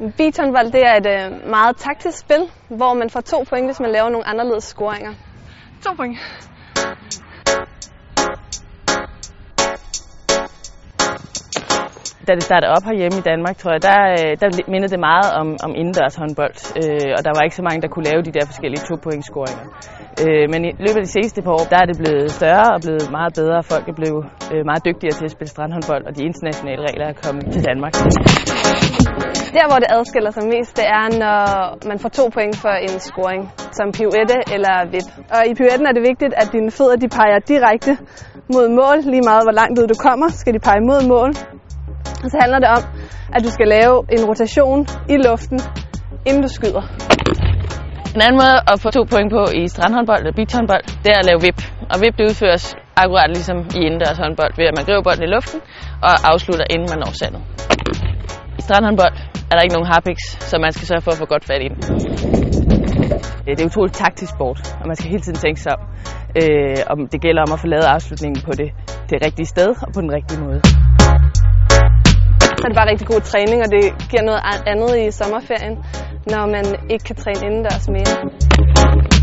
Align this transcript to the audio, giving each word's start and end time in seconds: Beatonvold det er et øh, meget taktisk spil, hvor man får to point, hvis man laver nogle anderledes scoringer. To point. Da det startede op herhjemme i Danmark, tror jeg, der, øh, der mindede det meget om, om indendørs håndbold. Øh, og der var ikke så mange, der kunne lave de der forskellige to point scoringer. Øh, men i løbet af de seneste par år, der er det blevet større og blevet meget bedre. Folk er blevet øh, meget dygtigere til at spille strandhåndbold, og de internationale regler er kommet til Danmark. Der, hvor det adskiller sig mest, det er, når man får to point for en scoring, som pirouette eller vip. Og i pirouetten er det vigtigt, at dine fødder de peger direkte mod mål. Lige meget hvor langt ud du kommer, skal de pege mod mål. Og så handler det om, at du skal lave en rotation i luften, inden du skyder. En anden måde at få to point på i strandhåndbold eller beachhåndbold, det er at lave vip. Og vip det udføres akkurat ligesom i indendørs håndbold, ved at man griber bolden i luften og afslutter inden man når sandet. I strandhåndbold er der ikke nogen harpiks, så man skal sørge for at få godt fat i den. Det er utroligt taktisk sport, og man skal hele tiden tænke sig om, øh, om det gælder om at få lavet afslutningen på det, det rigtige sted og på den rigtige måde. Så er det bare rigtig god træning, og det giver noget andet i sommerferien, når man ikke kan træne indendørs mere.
Beatonvold 0.00 0.72
det 0.72 0.82
er 0.86 0.94
et 1.02 1.06
øh, 1.06 1.50
meget 1.50 1.76
taktisk 1.76 2.18
spil, 2.18 2.42
hvor 2.68 2.94
man 2.94 3.10
får 3.10 3.20
to 3.20 3.44
point, 3.50 3.66
hvis 3.66 3.80
man 3.80 3.90
laver 3.90 4.08
nogle 4.08 4.26
anderledes 4.26 4.64
scoringer. 4.64 5.12
To 5.84 5.90
point. 5.94 6.18
Da 12.28 12.32
det 12.34 12.42
startede 12.42 12.70
op 12.76 12.84
herhjemme 12.90 13.18
i 13.18 13.24
Danmark, 13.30 13.56
tror 13.56 13.72
jeg, 13.76 13.82
der, 13.90 14.00
øh, 14.18 14.30
der 14.40 14.48
mindede 14.72 14.92
det 14.94 15.00
meget 15.10 15.28
om, 15.40 15.48
om 15.66 15.72
indendørs 15.80 16.16
håndbold. 16.22 16.56
Øh, 16.80 17.10
og 17.16 17.20
der 17.26 17.32
var 17.36 17.42
ikke 17.46 17.56
så 17.60 17.64
mange, 17.68 17.80
der 17.84 17.88
kunne 17.94 18.08
lave 18.10 18.22
de 18.28 18.32
der 18.36 18.44
forskellige 18.50 18.82
to 18.90 18.94
point 19.06 19.24
scoringer. 19.30 19.66
Øh, 20.22 20.46
men 20.52 20.60
i 20.68 20.72
løbet 20.84 21.00
af 21.00 21.06
de 21.08 21.12
seneste 21.18 21.42
par 21.46 21.54
år, 21.58 21.64
der 21.72 21.78
er 21.82 21.86
det 21.90 21.96
blevet 22.02 22.30
større 22.38 22.68
og 22.74 22.80
blevet 22.84 23.06
meget 23.18 23.32
bedre. 23.40 23.58
Folk 23.72 23.84
er 23.92 23.96
blevet 24.00 24.22
øh, 24.52 24.62
meget 24.70 24.82
dygtigere 24.88 25.14
til 25.18 25.26
at 25.28 25.34
spille 25.36 25.50
strandhåndbold, 25.54 26.04
og 26.08 26.12
de 26.16 26.22
internationale 26.30 26.82
regler 26.88 27.06
er 27.12 27.16
kommet 27.24 27.44
til 27.54 27.62
Danmark. 27.68 27.94
Der, 29.56 29.66
hvor 29.70 29.78
det 29.82 29.90
adskiller 29.96 30.30
sig 30.36 30.44
mest, 30.54 30.72
det 30.80 30.86
er, 30.98 31.04
når 31.22 31.38
man 31.90 31.98
får 32.02 32.10
to 32.18 32.24
point 32.36 32.56
for 32.64 32.74
en 32.86 32.98
scoring, 33.08 33.42
som 33.78 33.86
pirouette 33.96 34.38
eller 34.54 34.74
vip. 34.94 35.08
Og 35.36 35.42
i 35.50 35.52
pirouetten 35.58 35.86
er 35.90 35.94
det 35.96 36.02
vigtigt, 36.10 36.32
at 36.42 36.48
dine 36.54 36.70
fødder 36.78 36.96
de 37.04 37.08
peger 37.18 37.38
direkte 37.52 37.92
mod 38.54 38.66
mål. 38.80 38.96
Lige 39.12 39.24
meget 39.30 39.42
hvor 39.46 39.56
langt 39.60 39.76
ud 39.80 39.86
du 39.92 39.96
kommer, 40.08 40.28
skal 40.42 40.52
de 40.56 40.60
pege 40.68 40.82
mod 40.90 41.00
mål. 41.14 41.30
Og 42.24 42.28
så 42.32 42.36
handler 42.42 42.58
det 42.64 42.70
om, 42.76 42.82
at 43.36 43.40
du 43.46 43.50
skal 43.56 43.68
lave 43.76 43.96
en 44.14 44.22
rotation 44.30 44.80
i 45.14 45.16
luften, 45.26 45.58
inden 46.28 46.42
du 46.46 46.50
skyder. 46.58 46.84
En 48.16 48.22
anden 48.26 48.38
måde 48.42 48.56
at 48.72 48.76
få 48.82 48.88
to 48.98 49.02
point 49.12 49.30
på 49.36 49.42
i 49.60 49.62
strandhåndbold 49.74 50.20
eller 50.22 50.34
beachhåndbold, 50.38 50.84
det 51.04 51.10
er 51.14 51.18
at 51.22 51.26
lave 51.30 51.40
vip. 51.46 51.60
Og 51.92 51.96
vip 52.02 52.14
det 52.18 52.24
udføres 52.30 52.64
akkurat 53.02 53.30
ligesom 53.36 53.58
i 53.78 53.80
indendørs 53.86 54.18
håndbold, 54.24 54.52
ved 54.58 54.66
at 54.70 54.74
man 54.76 54.84
griber 54.86 55.02
bolden 55.06 55.24
i 55.28 55.30
luften 55.36 55.60
og 56.06 56.12
afslutter 56.30 56.66
inden 56.74 56.88
man 56.92 56.98
når 57.04 57.12
sandet. 57.20 57.42
I 58.58 58.62
strandhåndbold 58.66 59.14
er 59.50 59.54
der 59.54 59.62
ikke 59.62 59.76
nogen 59.78 59.90
harpiks, 59.94 60.24
så 60.50 60.58
man 60.58 60.72
skal 60.72 60.86
sørge 60.86 61.02
for 61.02 61.10
at 61.10 61.18
få 61.22 61.26
godt 61.34 61.44
fat 61.44 61.62
i 61.66 61.68
den. 61.72 61.78
Det 63.46 63.60
er 63.60 63.66
utroligt 63.66 63.96
taktisk 63.96 64.32
sport, 64.36 64.58
og 64.80 64.86
man 64.86 64.96
skal 64.96 65.10
hele 65.10 65.22
tiden 65.22 65.38
tænke 65.38 65.60
sig 65.60 65.72
om, 65.78 65.82
øh, 66.40 66.76
om 66.92 66.98
det 67.12 67.20
gælder 67.20 67.42
om 67.46 67.52
at 67.52 67.60
få 67.60 67.66
lavet 67.66 67.86
afslutningen 67.94 68.42
på 68.48 68.52
det, 68.60 68.68
det 69.10 69.16
rigtige 69.26 69.46
sted 69.46 69.68
og 69.86 69.92
på 69.94 70.00
den 70.00 70.12
rigtige 70.16 70.40
måde. 70.44 70.60
Så 72.58 72.62
er 72.64 72.68
det 72.70 72.78
bare 72.80 72.90
rigtig 72.92 73.06
god 73.06 73.20
træning, 73.20 73.58
og 73.64 73.68
det 73.74 73.84
giver 74.10 74.22
noget 74.22 74.42
andet 74.72 74.90
i 75.04 75.10
sommerferien, 75.10 75.76
når 76.32 76.42
man 76.56 76.64
ikke 76.92 77.04
kan 77.04 77.16
træne 77.16 77.40
indendørs 77.46 77.88
mere. 77.88 79.19